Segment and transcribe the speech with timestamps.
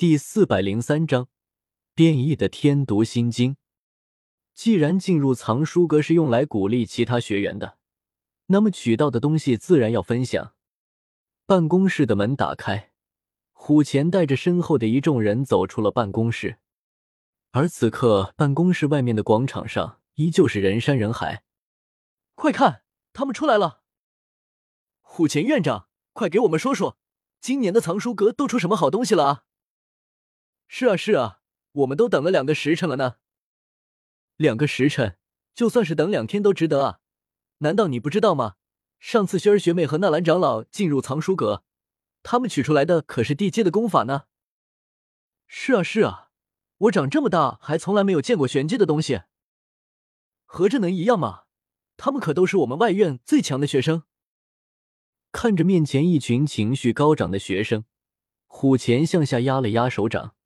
[0.00, 1.28] 第四百零三章
[1.94, 3.58] 变异的天毒心经。
[4.54, 7.76] 既然进入藏书阁是用来鼓励其他学员的，
[8.46, 10.54] 那么取到的东西自然要分享。
[11.44, 12.92] 办公室的门打开，
[13.52, 16.60] 虎钳带着身后的一众人走出了办公室。
[17.50, 21.44] 而此刻，办公室外面的广场上依旧是人山人海。
[22.34, 23.82] 快看，他们出来了！
[25.02, 26.96] 虎钳院长，快给我们说说，
[27.42, 29.44] 今年的藏书阁都出什么好东西了啊？
[30.72, 31.40] 是啊，是啊，
[31.72, 33.16] 我们都等了两个时辰了呢。
[34.36, 35.18] 两个时辰，
[35.52, 37.00] 就算是等两天都值得啊！
[37.58, 38.54] 难道你不知道吗？
[39.00, 41.64] 上次薰儿学妹和纳兰长老进入藏书阁，
[42.22, 44.26] 他们取出来的可是地阶的功法呢。
[45.48, 46.30] 是啊，是啊，
[46.78, 49.22] 我长这么大还从来没有见过玄阶的东西。
[50.44, 51.46] 合着能一样吗？
[51.96, 54.04] 他们可都是我们外院最强的学生。
[55.32, 57.84] 看着面前一群情绪高涨的学生，
[58.46, 60.36] 虎钳向下压了压手掌。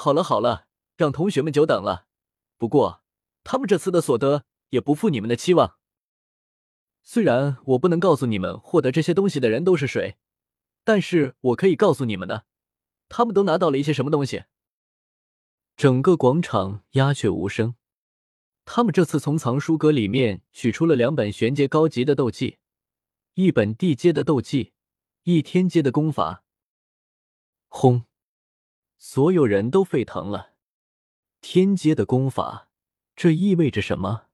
[0.00, 2.06] 好了好了，让同学们久等了。
[2.56, 3.02] 不过。
[3.42, 5.78] 他们这次的所得也不负你们的期望。
[7.02, 10.18] 虽然我不能告诉你们获得这些东西的人都是谁，
[10.84, 12.44] 但是我可以告诉你们的，
[13.08, 14.44] 他们都拿到了一些什么东西。
[15.74, 17.76] 整个广场鸦雀无声。
[18.66, 22.58] 他们这次从藏书阁里面取出了两本玄阶高级的斗技，
[23.34, 24.74] 一本地阶的斗技，
[25.22, 26.44] 一天阶的功法。
[27.68, 28.04] 轰！
[29.02, 30.50] 所有人都沸腾了。
[31.40, 32.68] 天阶的功法。
[33.16, 34.28] 这意味着什么？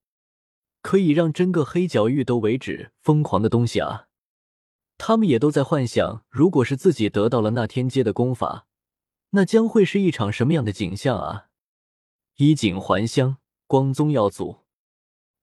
[0.81, 4.06] 可以让整个黑角域都为之疯狂的东西啊！
[4.97, 8.67] 他们也都在幻想，如果是自己得到了那天阶的功法，
[9.31, 11.47] 那将会是一场什么样的景象啊！
[12.37, 14.59] 衣锦还乡，光宗耀祖，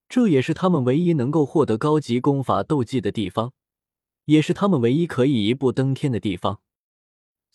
[0.08, 3.52] 这也是他们唯一能够获得高级功法斗技的地方，
[4.26, 6.62] 也是他们唯一可以一步登天的地方。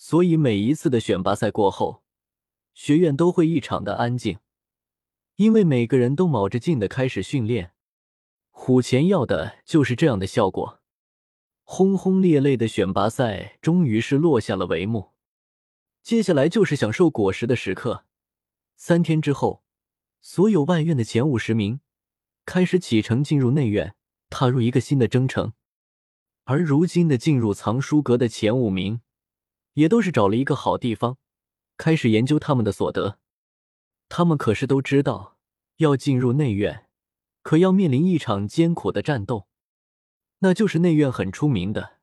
[0.01, 2.05] 所以每一次的选拔赛过后，
[2.73, 4.39] 学院都会异常的安静。
[5.35, 7.73] 因为每个人都卯着劲的开始训练，
[8.51, 10.81] 虎钳要的就是这样的效果。
[11.65, 15.11] 轰轰烈烈的选拔赛终于是落下了帷幕，
[16.03, 18.05] 接下来就是享受果实的时刻。
[18.77, 19.65] 三天之后，
[20.21, 21.81] 所有外院的前五十名
[22.47, 23.97] 开始启程进入内院，
[24.31, 25.53] 踏入一个新的征程。
[26.45, 29.01] 而如今的进入藏书阁的前五名，
[29.79, 31.19] 也都是找了一个好地方，
[31.77, 33.21] 开始研究他们的所得。
[34.09, 35.37] 他们可是都知道，
[35.77, 36.89] 要进入内院，
[37.43, 39.47] 可要面临一场艰苦的战斗，
[40.41, 41.99] 那就是内院很出名的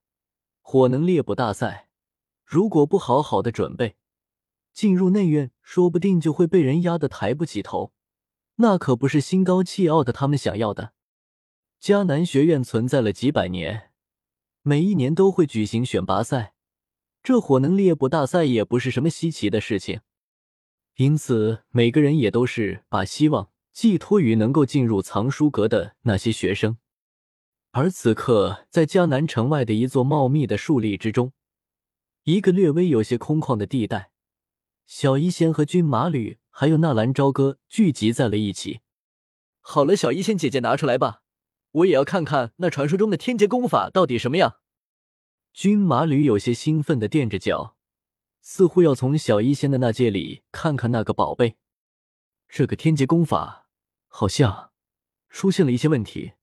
[0.61, 1.89] 火能猎捕大赛。
[2.45, 3.97] 如果不好好的准备，
[4.71, 7.91] 进入内院，说不定就会被人压得抬不起头。
[8.55, 10.93] 那可不是心高气傲的他们想要的。
[11.81, 13.91] 迦南学院存在了几百年，
[14.61, 16.54] 每一年都会举行选拔赛，
[17.25, 20.01] 这火能猎捕大赛也不是什么稀奇的事情。
[20.97, 26.77] 因此，每个人也都是把希望寄托于能够进入藏书阁的那些学生。
[27.71, 31.33] 而此刻，在江南城外的一座茂密的树林之中，
[32.25, 34.11] 一个略微有些空旷的地带，
[34.85, 38.81] 小医仙和军马吕还有纳兰朝歌聚集在了一起。
[39.61, 41.23] 好了，小医仙姐姐拿出来吧，
[41.71, 44.57] 我也要看看那传说中的天劫功法到底什么样。
[45.55, 47.77] 军马吕有些兴奋的垫着脚。
[48.41, 51.55] 似乎要从小医仙的那戒里看看那个宝贝，
[52.49, 53.69] 这个天劫功法
[54.07, 54.71] 好像
[55.29, 56.33] 出现了一些问题，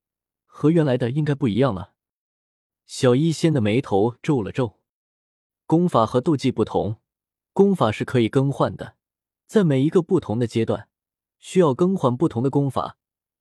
[0.47, 1.93] 和原来的应该不一样了。
[2.87, 4.81] 小医仙的眉头皱了皱。
[5.67, 6.97] 功法和斗技不同，
[7.53, 8.97] 功法是可以更换的，
[9.47, 10.89] 在每一个不同的阶段
[11.39, 12.97] 需要更换不同的功法，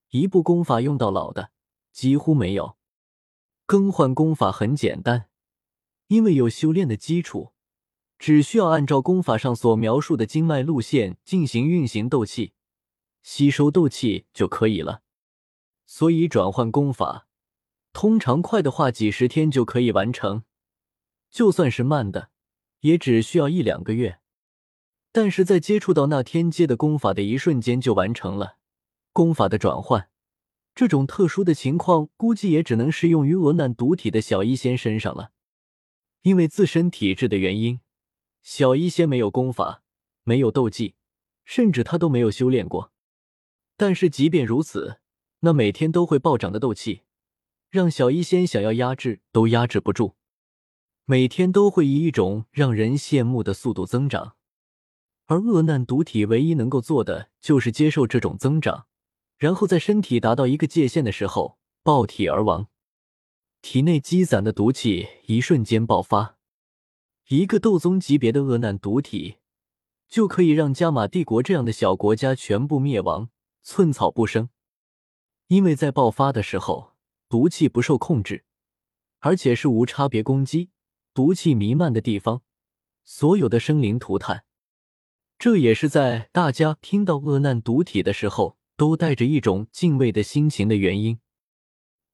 [0.10, 1.52] 一部功法用到老的
[1.94, 2.76] 几乎没有。
[3.66, 5.30] 更换功法很简单，
[6.12, 7.54] 因为有修炼的基础。
[8.20, 12.54] 只需要按照功法上所描述的经脉路线进行运行斗气，
[13.24, 15.02] 吸收斗气就可以了。
[15.88, 17.28] 所以转换功法，
[17.94, 20.44] 通常快的话几十天就可以完成；
[21.32, 22.30] 就算是慢的，
[22.82, 24.20] 也只需要一两个月。
[25.12, 28.58] 但是在接触到那天阶的功法的一瞬间就完成了
[29.12, 30.10] 功法的转换，
[30.76, 35.32] 这种特殊的情况估计也只能适用于鹅难独体的小医仙身上了，
[36.24, 37.80] 因为自身体质的原因。
[38.42, 39.84] 小医仙没有功法，
[40.24, 40.96] 没有斗技，
[41.46, 42.92] 甚至他都没有修炼过。
[43.78, 45.00] 但是即便如此，
[45.42, 47.02] 那每天都会暴涨的斗气，
[47.70, 50.16] 让小医仙想要压制都压制不住。
[51.06, 54.36] 每天都会以一种让人羡慕的速度增长，
[55.26, 58.86] 而恶难毒体唯一能够做的就是接受这种增长，
[59.38, 62.68] 然后在身体达到一个界限的时候爆体而亡，
[63.62, 66.38] 体内积攒的毒气一瞬间爆发。
[67.28, 69.38] 一个斗宗级别的恶难毒体，
[70.10, 73.30] 就可以让加玛帝国这样的小国家全部灭亡，
[73.62, 74.50] 寸草不生。
[75.48, 76.94] 因为在爆发的时候，
[77.30, 78.46] 毒气不受控制，
[79.20, 80.72] 而且是无差别攻击，
[81.14, 82.42] 毒气弥漫的地方，
[83.04, 84.44] 所有的生灵涂炭。
[85.38, 91.20] 这也是在大家听到恶难毒体的时候，都带着一种敬畏的心情的原因。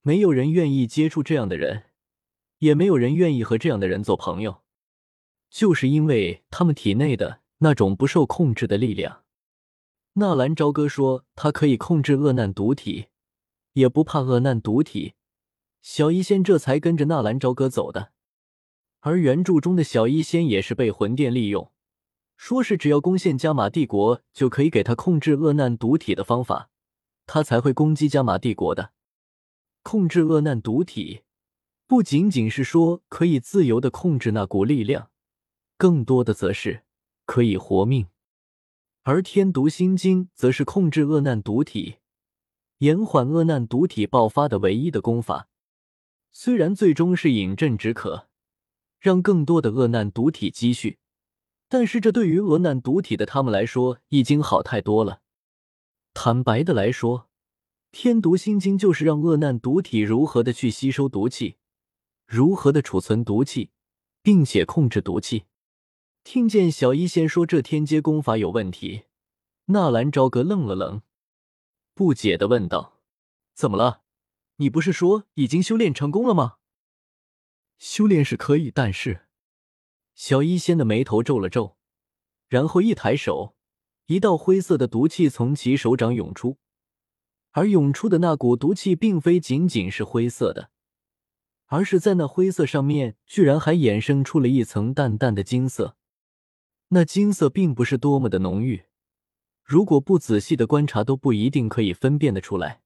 [0.07, 1.83] 没有人愿意接触这样的人，
[2.59, 4.62] 也没有人愿意和这样的人做朋友，
[5.50, 9.25] 就是因为他们体内的那种不受控制的力量。
[10.13, 13.07] 纳兰朝歌说，他可以控制恶难毒体。
[13.74, 15.15] 也不怕恶难毒体，
[15.81, 18.13] 小医仙这才跟着纳兰朝歌走的。
[19.01, 21.69] 而原著中的小医仙也是被魂殿利用，
[22.38, 26.69] 说是只要攻陷加玛帝国，就可以给他控制恶难毒体的方法，
[27.25, 28.94] 他才会攻击加玛帝国的。
[29.89, 31.22] 控制恶难毒体，
[31.88, 35.12] 不仅仅是说可以自由的控制那股力量，
[35.78, 36.84] 更多的则是
[37.24, 38.07] 可以活命。
[39.04, 42.00] 而天毒心经则是控制恶难毒体。
[42.80, 45.48] 延缓恶难毒体爆发的唯一的功法，
[46.33, 48.28] 虽然最终是饮鸩止渴，
[49.00, 51.00] 让更多的恶难毒体积蓄，
[51.69, 55.22] 但是这对于恶难毒体的他们来说已经好太多了。
[56.13, 57.26] 坦白的来说，
[57.99, 61.57] 天毒心经就是让恶难毒体如何的去吸收毒气，
[62.27, 63.71] 如何的储存毒气，
[64.21, 65.45] 并且控制毒气。
[66.23, 69.05] 听见小医仙说这天阶功法有问题，
[69.65, 71.01] 纳兰朝歌愣了愣。
[71.95, 72.99] 不解的问道
[73.57, 74.03] ：“怎么了？
[74.57, 76.57] 你不是说已经修炼成功了吗？”
[77.79, 79.25] 修炼是可以，但是……
[80.13, 81.77] 小医仙的眉头皱了皱，
[82.47, 83.55] 然后一抬手，
[84.05, 86.59] 一道灰色的毒气从其手掌涌出，
[87.57, 90.69] 而涌出的那股毒气并非仅仅是灰色的，
[91.65, 95.98] 而是在那灰色上面居然还衍生出了一层淡淡的金色。
[96.89, 98.83] 那金色并不是多么的浓郁。
[99.63, 102.83] 如果不仔细的观察，都不一定可以分辨得出来。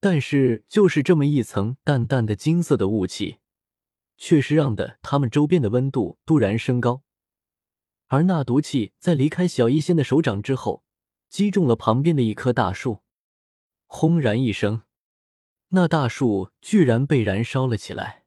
[0.00, 3.36] 但是，就是这么一层淡淡的金色的雾气，
[4.16, 7.02] 却是让的他们周边的温度突然升高。
[8.06, 10.82] 而那毒气在离开小医仙的手掌之后，
[11.28, 13.02] 击中了旁边的一棵大树，
[13.96, 14.82] 轰然一声，
[15.68, 18.24] 那大树居然被燃烧了起来。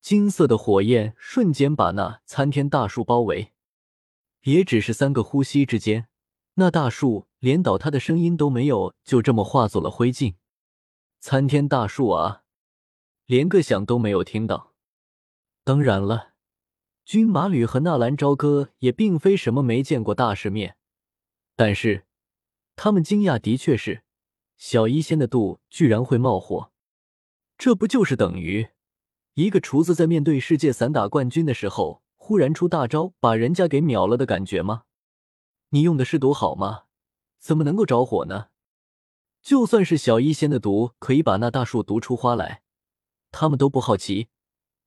[0.00, 3.52] 金色的火焰瞬间把那参天大树包围，
[4.40, 6.08] 也只是三个呼吸之间。
[6.54, 10.34] 那大树连倒塌的声音都没有，就这么化作了灰烬。
[11.20, 12.42] 参天大树啊，
[13.26, 14.74] 连个响都没有听到。
[15.62, 16.32] 当然了，
[17.04, 20.76] 军马吕和纳兰朝歌也并非什么没见过大世面，
[21.54, 22.04] 但是
[22.74, 24.02] 他们惊讶的确是
[24.64, 26.70] 小医仙的肚居然会冒火。
[27.58, 28.68] 这不就是等于
[29.34, 34.84] 一个厨子在面对世界散打冠军的时候，忽然出大招把人家给秒了的感觉吗？
[35.70, 36.84] 你用的是毒好吗？
[37.40, 38.50] 怎么能够着火呢？
[39.42, 42.62] 就算是小医仙的毒可以把那大树毒出花来，
[43.32, 44.28] 他们都不好奇。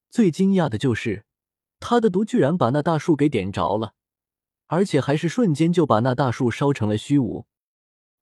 [0.09, 1.25] 最惊讶的就是
[1.81, 3.95] 他的毒居然把那大树给点着了，
[4.67, 7.45] 而且还是瞬间就把那大树烧成了虚无。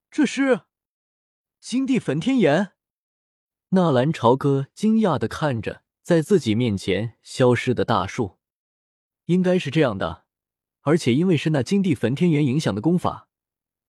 [0.10, 0.62] 这是
[1.66, 2.74] 金地焚天炎。
[3.70, 8.38] 纳兰朝歌惊讶的看着在自己面前消失的大树，
[9.28, 10.26] 应该是这样的。
[10.82, 13.30] 而且因为是那金地焚天炎影响的功法，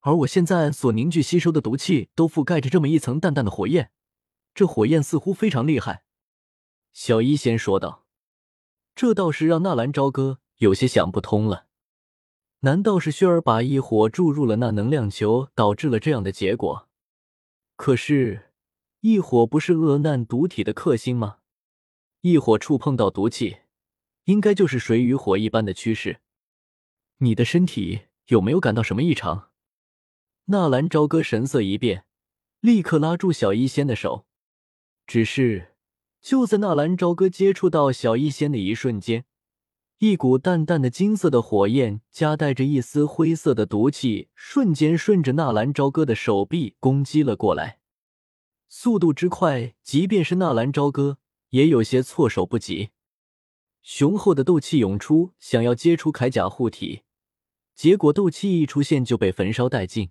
[0.03, 3.91] 而我现在所凝聚吸收的毒气都覆盖着这么一层淡淡的火焰，
[4.55, 6.05] 这火焰似乎非常厉害。”
[6.95, 8.07] 小医仙说道。
[8.95, 11.67] 这倒是让纳兰朝歌有些想不通了。
[12.61, 16.84] 难道是薰儿把异火注入了那能量球，导致了这样的结果？
[17.77, 18.53] 可是
[19.01, 21.39] 异火不是恶难毒体的克星吗？
[22.21, 23.59] 异火触碰到毒气，
[24.25, 26.21] 应该就是水与火一般的趋势。
[27.19, 29.51] 你的身体有没有感到什么异常？
[30.47, 32.07] 纳兰朝歌神色一变，
[32.61, 34.27] 立刻拉住小医仙的手。
[35.07, 35.75] 只是
[36.21, 39.27] 就在纳兰朝歌接触到小医仙的一瞬间，
[40.07, 47.79] 一股淡淡的金色的火焰，夹带着一丝灰色的毒气，瞬间顺着纳兰朝歌的手臂攻击了过来。
[48.69, 51.17] 速度之快，即便是纳兰朝歌
[51.49, 52.91] 也有些措手不及。
[53.81, 57.05] 雄厚的斗气涌出，想要接触铠甲护体，
[57.75, 60.11] 结果斗气一出现就被焚烧殆尽。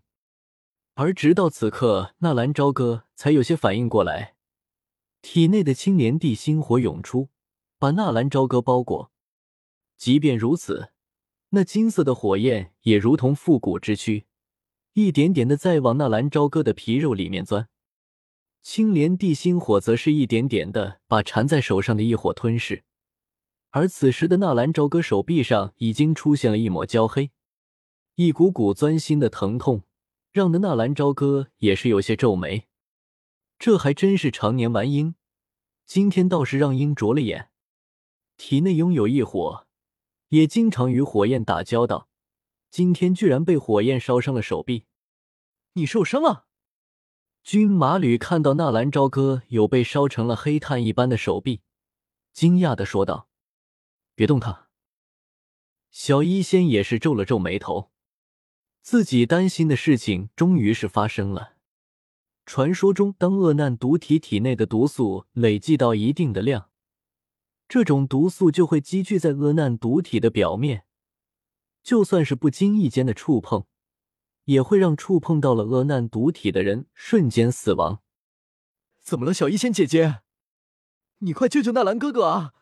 [0.96, 4.34] 而直到此刻，纳兰朝歌才有些反应过来，
[5.22, 7.30] 体内的青莲地心火涌出，
[7.78, 9.13] 把纳兰朝歌包裹。
[9.98, 10.92] 即便如此，
[11.50, 14.26] 那金色的火焰也如同复古之躯，
[14.94, 17.70] 一点点的在往纳兰朝歌的皮肉里面钻。
[18.62, 22.84] 青莲地心火则是一点点的把缠在手上的异火吞噬。
[23.72, 27.32] 而此时的纳兰朝歌手臂上已经出现了一抹焦黑，
[28.16, 29.84] 一股股钻心的疼痛，
[30.32, 32.68] 让的纳兰朝歌也是有些皱眉。
[33.58, 35.16] 这还真是常年玩鹰，
[35.86, 37.50] 今天倒是让鹰着了眼。
[38.38, 39.68] 体内拥有异火，
[40.34, 42.10] 也经常与火焰打交道，
[42.72, 44.86] 今天居然被火焰烧伤了手臂。
[45.74, 46.48] 你受伤了？
[47.44, 51.62] 军马吕看到纳兰朝歌有被烧成了黑炭一般的手臂，
[52.32, 53.28] 惊讶的说道
[54.16, 54.70] ：“别动他。”
[55.92, 57.92] 小医仙也是皱了皱眉头，
[58.82, 61.58] 自己担心的事情终于是发生了。
[62.48, 66.72] 传说中，当恶难毒体体内的毒素累积到一定的量，
[67.74, 70.86] 这种毒素就会积聚在厄难毒体的表面，
[71.82, 73.66] 就算是不经意间的触碰。
[74.44, 78.04] 也会让触碰到了厄难毒体的人瞬间死亡。
[79.02, 80.22] 怎么了，小医仙姐姐？
[81.22, 82.54] 你快救救纳兰哥哥啊！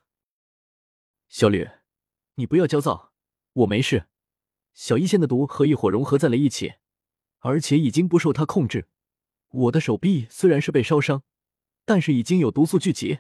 [1.28, 1.70] 小吕，
[2.36, 3.12] 你不要焦躁，
[3.52, 4.08] 我没事。
[4.74, 6.76] 小医仙的毒和异火融合在了一起，
[7.40, 8.88] 而且已经不受他控制。
[9.50, 11.24] 我的手臂虽然是被烧伤，
[11.84, 13.20] 但是已经有毒素聚集。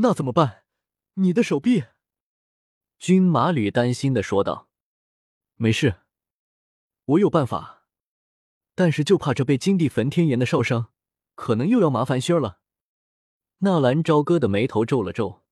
[0.00, 0.64] 那怎么办？
[1.14, 1.84] 你的手臂？
[3.00, 4.68] 军马吕担心的说道
[5.56, 6.02] ：“没事。”
[7.04, 7.84] 我有办法，
[8.76, 10.92] 但是就怕这被金地焚天炎的烧伤，
[11.34, 12.60] 可能又要麻烦些了。
[13.58, 15.44] 纳兰朝歌的眉头皱了皱，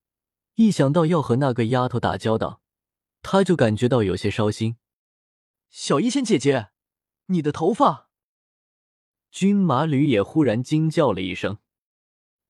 [0.54, 2.62] 一想到要和那个丫头打交道，
[3.22, 4.76] 他就感觉到有些烧心。
[5.70, 6.68] 小医仙姐姐，
[7.26, 8.10] 你的头发！
[9.32, 11.58] 军马吕也忽然惊叫了一声。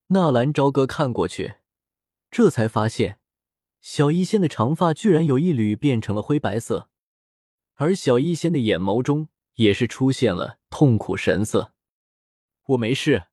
[0.09, 1.57] 纳兰朝歌看过去，
[2.30, 3.18] 这才发现
[3.80, 6.88] 小医仙的长发居然有一缕变成了灰白色。
[7.75, 11.73] 而小医仙的眼眸中也是出现了痛苦神色。
[12.68, 13.26] 我没事，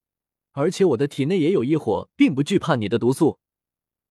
[0.51, 3.39] 而且我的体内也有异火，并不惧怕你的毒素。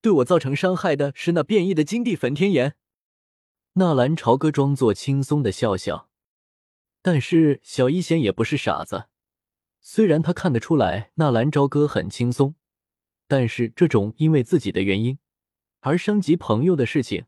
[0.01, 2.75] 对我造成伤害的是那变异的金地焚天炎。
[3.75, 6.11] 纳兰朝歌装作轻松的笑笑，
[7.01, 9.07] 但是小医仙也不是傻子，
[9.81, 12.55] 虽然他看得出来纳兰朝歌很轻松，
[13.33, 15.19] 但是这种因为自己的原因
[15.81, 17.25] 而伤及朋友的事情，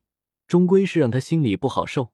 [0.46, 2.13] 终归是让他心里不好受。